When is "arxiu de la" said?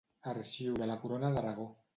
0.31-0.97